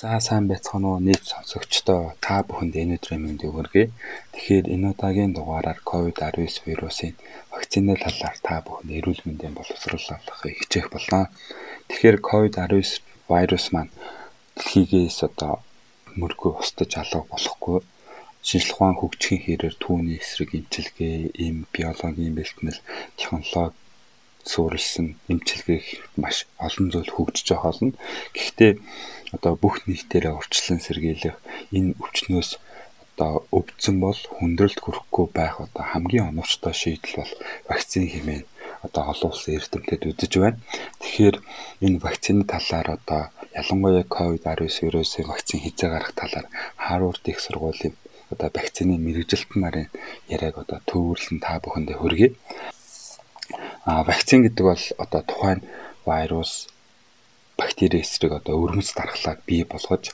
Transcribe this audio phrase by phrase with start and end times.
[0.00, 3.86] За сайн байцгаана уу нийт сонсогчдоо та бүхэнд энэ өдрийн мэндийг хүргэе.
[4.32, 7.14] Тэгэхээр энэ удаагийн дугаараар COVID-19 вирусын
[7.50, 11.34] вакцины талаар та бүхэнд эрүүл мэндийн боловсрол авахыг хичээх болно.
[11.90, 13.92] Тэгэхээр COVID-19 вирус маань
[14.54, 15.54] дэлхийгээс одоо
[16.20, 17.78] мөргөө устж алга болохгүй
[18.46, 22.86] шинжлэх ухаан хөгжихийн хэрээр түүний эсрэг эмчилгээ, эм, биологийн бэлтгэл,
[23.18, 23.74] технологи
[24.44, 27.92] суурилсан эмчилгээх маш олон зүйл хөгжиж байгаа болно.
[28.34, 28.72] Гэхдээ
[29.36, 31.36] одоо бүх нийтээрээ урьдчилан сэргийлэх
[31.76, 32.50] энэ өвчнөөс
[33.18, 37.32] одоо өвдсөн бол хүндрэлт хүрэхгүй байх одоо хамгийн оновчтой шийдэл бол
[37.66, 38.46] вакцин хэмээн
[38.86, 40.58] одоо олон улсын эрдэмтэд үзэж байна.
[41.02, 41.36] Тэгэхээр
[41.84, 43.22] энэ вакцины талаар одоо
[43.58, 46.46] ялангуяа COVID-19 вирусын вакцин хизээ гарах талаар
[46.86, 47.94] Harvard их сургуулийн
[48.30, 49.88] одоо вакцины мэрэгжилтэн нарын
[50.30, 52.28] яриаг одоо төвөрлөн та бүхэндээ хүргэе.
[53.88, 55.60] А вакцин гэдэг бол одоо тухайн
[56.04, 56.68] вирус
[57.56, 60.12] бактери эсрэг одоо өрмөц дархлааг бий болгож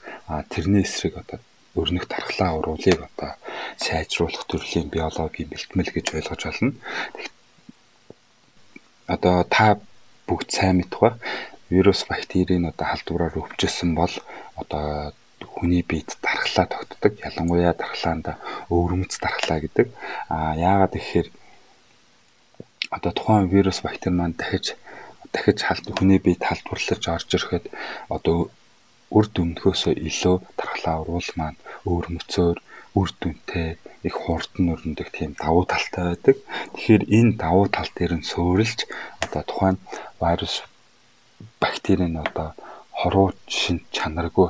[0.52, 1.38] тэрний эсрэг одоо
[1.74, 3.34] өрнөх дархлаа ургуулыг одоо
[3.82, 6.78] сайжруулах төрлийн биологийн бэлтгэл гэж ойлгож байна.
[9.10, 9.66] Одоо та
[10.30, 11.18] бүгд сайн мэдэх ба
[11.66, 14.14] вирус бактерийн одоо халдвараар өвчсөн бол
[14.54, 15.10] одоо
[15.42, 17.18] хүний биед дархлаа тогтдог.
[17.26, 18.38] Ялангуяа дархлаанд
[18.70, 19.90] өвөрмөц дархлаа гэдэг.
[20.30, 21.28] А яагаад гэхээр
[22.96, 24.66] одоо тухайн вирус бактери маань дахиж
[25.34, 27.64] дахиж халт хүний биед халдварлаж орж ирэхэд
[28.16, 28.38] одоо
[29.16, 31.58] үр дүнхөөсөө илүү дархлаа уруул маань
[31.90, 32.58] өөр мөцөөр
[32.98, 33.68] үр дүнтэй
[34.08, 36.36] их хурдан өрнөдөг тийм давуу талтай байдаг.
[36.74, 38.80] Тэгэхээр энэ давуу тал дээр нь суурилж
[39.24, 39.76] одоо тухайн
[40.20, 40.54] вирус
[41.62, 42.48] бактерийн одоо
[42.98, 43.28] хоруу
[43.58, 44.48] шин чанаргүй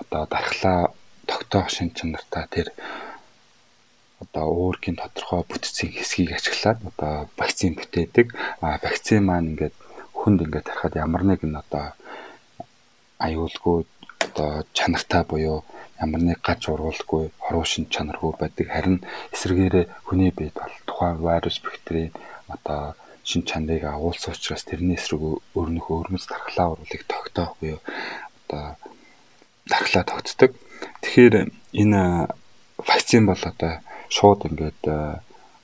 [0.00, 0.80] одоо дархлаа
[1.28, 2.66] тогтоох шин чанартай тэр
[4.34, 8.34] одоо уургийн тодорхой бүтцийн хэсгийг ашиглаад одоо вакцин бүтээдэг.
[8.60, 9.74] А вакцин маань ингээд
[10.18, 11.94] хүнд ингээд тарахад ямар нэгэн одоо
[13.22, 13.86] аюулгүй
[14.26, 15.62] одоо чанартай буюу
[16.02, 18.66] ямар нэг гаж ургуулгүй хоруу шин чанаргүй байдаг.
[18.74, 18.98] Харин
[19.30, 22.10] эсвэргээрээ хүний биед бол тухайн вирус бактерийн
[22.50, 25.22] одоо шин чанарыг агуулсан учраас тэрний эсрэг
[25.54, 27.78] өрнөх өрмөц дархлаа уруулыг тогтоох буюу
[28.50, 28.74] одоо
[29.70, 30.50] дархлаа тогтдог.
[31.06, 31.34] Тэгэхээр
[31.78, 32.02] энэ
[32.82, 33.78] вакцин бол одоо
[34.16, 34.82] шууд ингээд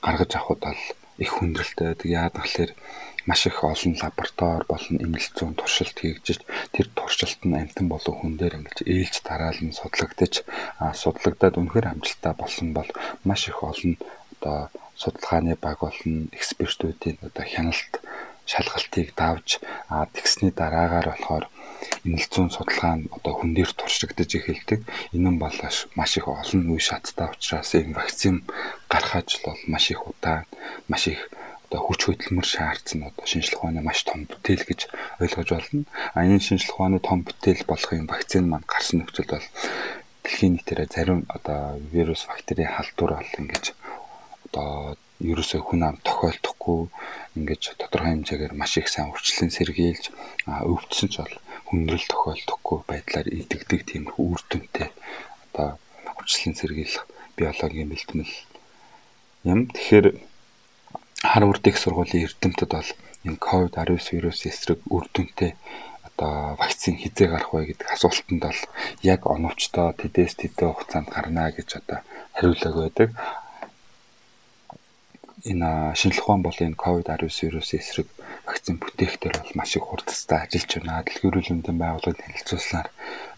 [0.05, 0.81] гаргаж авахд бол
[1.23, 2.07] их хүндрэлтэй байдаг.
[2.19, 2.73] Яагаад гэвэл
[3.25, 6.37] маш их олон лаборатори болон эмнэлэг зүүн туршилт хийгдэж
[6.73, 10.33] тэр туршилт нь амтан болон хүн дээр ингэж ээлж дараалан судлагдаж
[11.01, 12.89] судлагдаад үнэхээр амжилттай болсон бол
[13.29, 13.93] маш их олон
[14.33, 17.93] одоо судалгааны баг болон экспертүүдийн одоо хяналт
[18.51, 19.61] шалгалтыг давж
[20.17, 21.45] тэгсний дараагаар болохоор
[22.05, 24.79] эмнэлзүүн судалгаа нь одоо хүн дээр туршигдаж эхэлдэг.
[25.15, 25.57] Энэ нь бол
[25.97, 28.35] маш их олон үе шаттай учраас энэ вакцин
[28.91, 30.45] гарах ажил бол маш их удаан,
[30.91, 31.21] маш их
[31.71, 34.81] одоо хүч хөдөлмөр шаардсан одоо шинжлэх ухааны маш том бүтээл гэж
[35.23, 35.87] ойлгож байна.
[36.13, 39.47] А энэ шинжлэх ухааны том бүтээл болох юм вакцин маань гарсан нөхцөл бол
[40.23, 43.65] дэлхийн нийтээрээ зарим одоо вирус бактери халдвар бол ингэж
[44.51, 46.81] одоо ерөөсөө хүн ам тохиолдохгүй
[47.37, 50.05] ингэж тодорхой хэмжээгээр маш их сайн урьдчилан сэргийлж
[50.49, 51.35] өвдсөн ч бол
[51.71, 54.91] хүндрэл тохиолдохгүй байдлаар идэгдэг тийм үр дүнтэй
[55.47, 55.79] одоо
[56.19, 57.07] урьдчилан сэргийлэх
[57.39, 58.35] биологийн бэлтгэл
[59.47, 59.71] юм.
[59.71, 60.07] Тэгэхээр
[61.23, 62.91] Харвард их сургуулийн эрдэмтэд бол
[63.23, 65.55] энэ COVID-19 вирус эсрэг үр дүнтэй
[66.03, 68.61] одоо вакцин хизээ гарах вэ гэдэг асуултанд бол
[69.01, 71.99] яг оновчтой тэдээс тэдэн хугацаанд гарна гэж одоо
[72.35, 73.09] хариулаг байдаг.
[75.41, 78.07] Энэ шинжлэх ухаан бол энэ COVID-19 вирусын эсрэг
[78.45, 81.01] вакцин бүтээхтэр бол маш их хурдтай ажиллаж байна.
[81.01, 82.87] Эрүүл мэндийн байгууллагын танилцуулснаар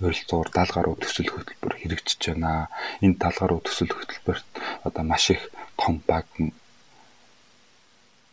[0.03, 2.67] ойролцоогоор 70 гаруй төсөл хөтөлбөр хэрэгжиж байна.
[2.99, 4.47] Энэ 70 гаруй төсөл хөтөлбөрт
[4.83, 5.43] одоо маш их
[5.79, 6.27] том баг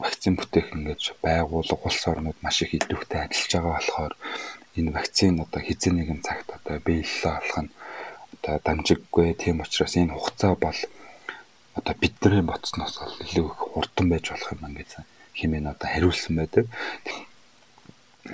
[0.02, 4.14] вакцин бүтээх ингэж байгууллага улс орнууд маш их идэвхтэй ажиллаж байгаа болохоор
[4.78, 7.70] энэ вакцин одоо хизээ нэгэн цагт одоо биелэлээ олох нь
[8.34, 9.38] одоо дамжиггүй.
[9.38, 10.80] Тийм учраас энэ хугацаа бол
[11.78, 14.90] одоо бидний бодсноос илүү их хурдан байж болох юм ингэж
[15.38, 16.66] хэмээн одоо хариулсан байдаг.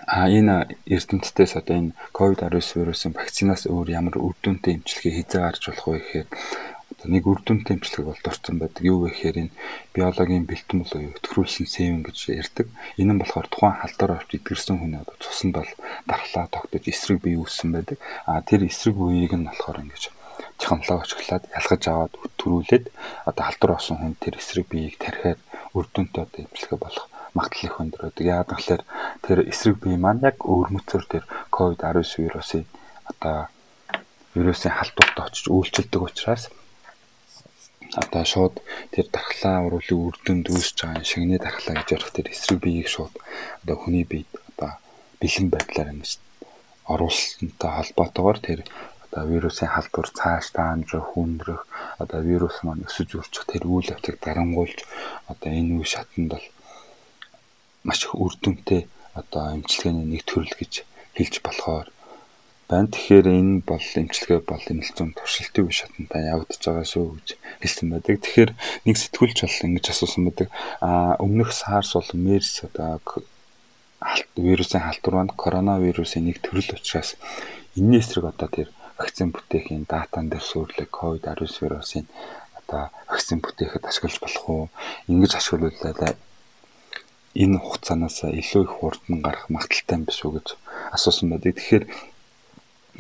[0.07, 5.63] А энэ эрдэмтдээс одоо энэ COVID-19 вирусын вакцинаас өөр ямар үр дүнтэй эмчилгээ хизээ гарч
[5.69, 6.29] болох вэ гэхээр
[7.07, 8.83] нэг үр дүн тэмцлэг бол дурсан байдаг.
[8.83, 9.55] Юу гэхээр энэ
[9.95, 12.67] биологийн бэлтгэн болоо өтгөрүүлсэн севен гэж ярьдаг.
[12.99, 15.71] Энэ нь болохоор тухайн халдвар авч идгэрсэн хүний одоо цуснд бол
[16.09, 17.99] дархлаа тогтож эсрэг бие үүссэн байдаг.
[18.27, 20.16] А тэр эсрэг үеийг нь болохоор ингэж
[20.59, 22.85] технологи очлаад ялгаж аваад өтгөрүүлээд
[23.29, 25.41] одоо халдвар авсан хүн тэр эсрэг биеийг тархиад
[25.77, 27.07] үр дүнтэй одоо эмчилгээ болох
[27.37, 28.25] магадлал их өндөр байдаг.
[28.27, 28.85] Яагаад гэвэл
[29.27, 32.65] тэр эсрэг бие маань яг өвөрмөцөөр тэр COVID-19 вирусын
[33.05, 33.37] одоо
[34.35, 36.49] вирусын халдварт очиж үйлчилдэг учраас
[37.95, 38.55] одоо шууд
[38.93, 43.15] тэр дархлаа уруулын үр дүнд үүсэж байгаа шигний дархлаа гэж ярих тэр эсрэг биеийг шууд
[43.63, 44.73] одоо хүний биед одоо
[45.21, 46.13] бэлэн байдлаар ингэж
[46.93, 48.61] оруулсантай холбоотойгоор тэр
[49.17, 51.65] одоо вирусын халдвар цааш таамжрах, хүндрэх,
[51.97, 54.85] одоо вирус маань өсөж үржих тэр үйл явцыг дарангуулж
[55.33, 56.47] одоо энэ үе шатанд бол
[57.89, 58.85] маш их үр дүнтэй
[59.17, 60.85] одоо эмчилгээний нэг төрөл гэж
[61.17, 61.89] хэлж болохоор
[62.69, 62.93] байна.
[62.93, 67.29] Тэгэхээр энэ бол эмчилгээ бол эмэлцэн туршилтын үе шатантай явагдаж байгаа шүү гэж
[67.65, 68.21] хэлсэн байдаг.
[68.21, 68.53] Тэгэхээр
[68.85, 70.53] нэг сэтгүүлч бол ингэж асуусан байдаг.
[70.85, 73.01] А өмнөх SARS бол MERS одоо
[74.37, 77.17] вирусын халдвар маань коронавирусын нэг төрөл учраас
[77.81, 78.69] энэний эсрэг одоо тэр
[79.17, 82.05] вакцин бүтээхийн датан дээр суурлаг COVID-19 вирусын
[82.53, 84.69] одоо вакцин бүтээхэд ашиглаж болох уу?
[85.09, 86.13] Ингэж ашиглууллаа
[87.33, 90.49] энэ хугацаанаас илүү их хурдан гарах магадaltaй биш үү гэж
[90.93, 91.57] асуусан байдаг.
[91.57, 91.85] Тэгэхээр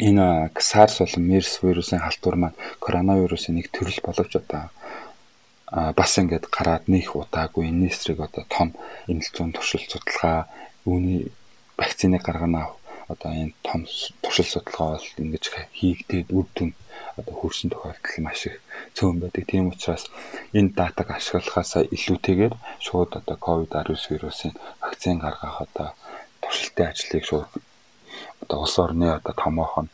[0.09, 4.73] энэ SARS болон MERS вирусын халдвар маань коронавирусын нэг төрөл боловч одоо
[5.69, 8.73] бас ингээд гараад нөх удаагүй энэ эсрэг одоо том
[9.05, 10.49] эмнэлзүүн туршилт судалгаа
[10.89, 11.29] үүний
[11.77, 12.73] вакциныг гаргана
[13.13, 13.81] одоо энэ том
[14.23, 15.45] туршилт судалгаа бол ингэж
[15.79, 16.71] хийгдээд үр дүн
[17.19, 18.57] одоо хүрсэн тохиолдол маш их
[18.97, 19.45] цөөн байдаг.
[19.47, 20.05] Тийм учраас
[20.59, 22.55] энэ датаг ашиглахаас илүүтэйгээр
[22.87, 25.89] шууд одоо COVID-19 вирусын вакцин гаргах одоо
[26.43, 27.51] туршилтын ажлыг шууд
[28.43, 29.89] одоо улс орны одоо томоохон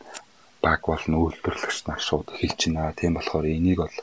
[0.63, 2.97] баг болон үйлдвэрлэгч нар шууд эхэлж байна.
[2.99, 3.97] Тийм болохоор энийг бол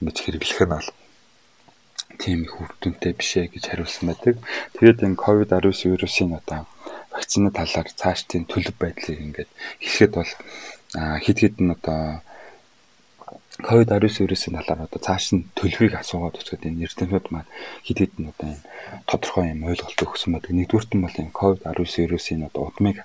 [0.00, 0.88] ингэж хэрэглэх нь бол
[2.22, 4.34] тийм их үрдөнтэй биш ээ гэж хариулсан байдаг.
[4.76, 6.66] Тэгээд энэ COVID-19 вирусын одоо
[7.20, 9.50] вакцины талаар цааш тийм төлөв байдлыг ингээд
[9.84, 10.32] хэлэхэд бол
[11.24, 12.24] хэд хэдэн одоо
[13.60, 17.50] COVID-19 вирусын талаар одоо цааш нь төлөвийг асуугаад үзэхэд энэ эрдэмтнүүд маань
[17.84, 18.64] хэд хэдэн одоо энэ
[19.04, 20.56] тодорхой юм ойлголт өгсөн байдаг.
[20.56, 22.96] Нэгдүгürt нь бол энэ COVID-19 вирусын одоо удмыг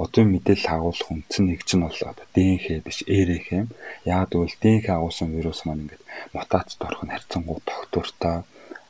[0.00, 3.68] одоо мэдээлэл агуулах үндсэн нэгж нь бол одоо ДНХ биш РНХ юм.
[4.08, 6.02] Яг гэвэл ДНХ агуулсан вирус маань ингээд
[6.32, 8.36] мутацид орох нь харьцангуй тогтвортой.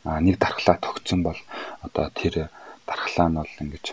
[0.07, 1.41] А нэг дархлаа тогтсон бол
[1.83, 2.49] одоо тэр
[2.87, 3.85] дархлаа нь бол ингэж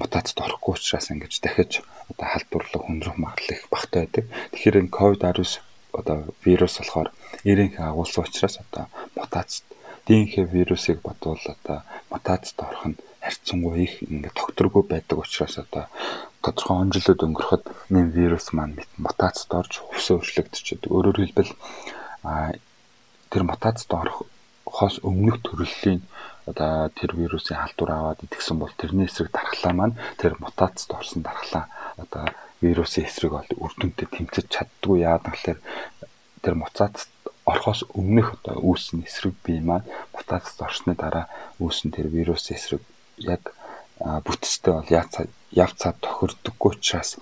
[0.00, 1.72] мутацид орохгүй учраас ингэж дахиж
[2.10, 4.24] одоо халдварлаг хүндрэх магадлал их багтаа байдаг.
[4.52, 5.60] Тэгэхээр энэ COVID-19
[5.92, 7.08] одоо вирус болохоор
[7.44, 8.84] РНХ агуулсан учраас одоо
[9.16, 9.64] мутацид
[10.06, 15.84] ДНХ вирусыг бодвол одоо мутацид орох нь харьцангуй их ингээд тогтворгүй байдаг учраас одоо
[16.42, 20.90] тодорхой он жилүүд өнгөрөхөд энэ вирус маань мутацид орж хувьсаа өөрчлөгдөж байдаг.
[20.94, 21.52] Өөрөөр хэлбэл
[23.32, 23.90] тэр мутацид
[24.78, 26.06] орохоос өмнөх төрөллийн
[26.46, 31.66] одоо тэр вирусын халдвар аваад идэгсэн бол тэрний эсрэг дархлаа маань тэр мутацид орсон дархлаа
[31.98, 32.30] одоо
[32.62, 35.66] вирусын эсрэг бол үр дүнтэй тэмцэж чаддгүй яагаад гэвэл
[36.46, 37.10] тэр мутацид
[37.42, 41.26] орохоос өмнөх одоо үүссэн эсрэг бие маань мутацид орсны дараа
[41.58, 42.82] үүссэн тэр вирусын эсрэг
[43.18, 43.50] яг
[43.98, 44.90] бүтцтэй бол
[45.58, 47.18] явцаа тохирдоггүй учраас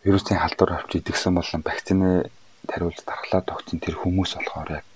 [0.00, 2.32] вирусын халдвар авч идэгсэн болон вакцины
[2.64, 4.87] тариулж дархлаа тогтсон тэр хүмүүс болохоор яг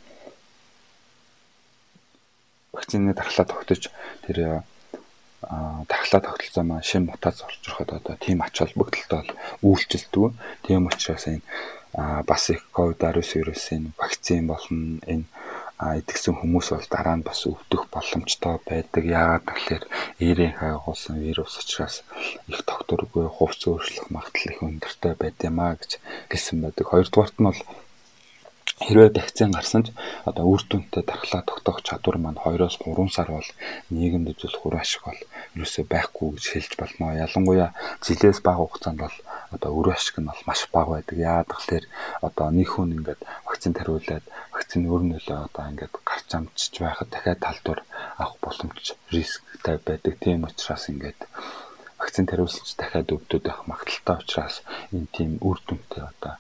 [2.73, 3.91] вакцины дархлаа тогтож
[4.27, 4.63] тэр
[5.89, 9.33] дархлаа тогтолцоо маань шин мутац орж ироход одоо тийм ач холбогдолтой бол
[9.69, 10.33] үйлчлдэг.
[10.65, 11.43] Тийм учраас энэ
[12.25, 15.27] бас их COVID-19 вирусын вакцин болон энэ
[15.83, 19.03] идэгсэн хүмүүс бол дараа нь бас өвдөх боломжтой байдаг.
[19.03, 19.93] Яагаад гэвэл
[20.23, 22.07] ээрийн хаагуулсан вирус учраас
[22.47, 25.99] их тогтворгүй хувц өөрчлөх магадлал их өндөртэй байд юмаа гэж
[26.31, 26.87] хэлсэн байдаг.
[26.87, 27.61] Хоёрдугаарт нь бол
[28.87, 29.89] хэрвээ вакцин гарсан ч
[30.29, 33.49] одоо үр дүнтэй дархлаа тогтоох чадвар маань 2-оос 3 сар бол
[33.95, 35.21] нийгэмд үзүүлэх үр ашиг бол
[35.57, 37.07] ерөөсөө байхгүй гэж хэлж болно.
[37.25, 37.71] Ялангуяа
[38.05, 39.17] жилээс бага хугацаанд бол
[39.55, 41.17] одоо үр ашиг нь бол маш бага байдаг.
[41.19, 41.89] Яагаад гэвэл
[42.27, 44.25] одоо нэг хүн ингээд вакцин тариулаад
[44.55, 47.81] вакцины өр нөлөө одоо ингээд гарч амжиж байхад дахиад талдвар
[48.19, 50.15] авах боломж рисктэй байдаг.
[50.23, 51.21] Тийм учраас ингээд
[52.01, 54.57] вакцин тариулсан ч дахиад өвдөд байх магадaltaй учраас
[54.91, 56.35] энэ тийм үр дүнтэй одоо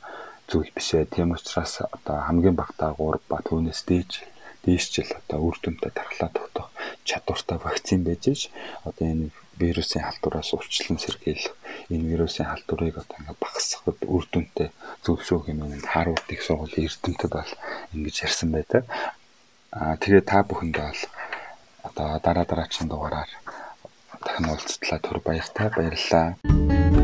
[0.52, 1.08] зүйл биш ээ.
[1.08, 4.20] Тийм учраас одоо хамгийн багтаа 3 ба түүнээс дээш
[4.64, 6.70] дээш жил одоо үр дүнтэй дархлаа тогтоох
[7.08, 8.52] чадвартай вакцин байж ш
[8.84, 11.56] одоо энэ вирусын халдвараас урьдчилан сэргийлэх
[11.90, 14.68] энэ вирусын халдварыг одоо ингээ багасгахад үр дүнтэй
[15.02, 17.52] шүү хэмээн Харвард их сургуулийн эрдэмтэд бол
[17.94, 18.84] ингэж ярьсан байдаг.
[19.72, 21.02] Аа тэгээ та бүхэндээ бол
[21.88, 23.30] одоо дараа дараагийн дугаараар
[24.22, 27.01] дахин уулзтлаа түр баяртай баярлалаа.